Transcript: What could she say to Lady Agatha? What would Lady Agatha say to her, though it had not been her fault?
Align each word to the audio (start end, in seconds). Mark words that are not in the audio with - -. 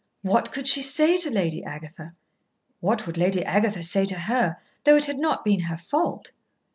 What 0.23 0.51
could 0.51 0.67
she 0.67 0.81
say 0.81 1.19
to 1.19 1.29
Lady 1.29 1.63
Agatha? 1.63 2.15
What 2.79 3.05
would 3.05 3.19
Lady 3.19 3.45
Agatha 3.45 3.83
say 3.83 4.03
to 4.07 4.21
her, 4.21 4.57
though 4.83 4.95
it 4.95 5.05
had 5.05 5.19
not 5.19 5.45
been 5.45 5.59
her 5.59 5.77
fault? 5.77 6.31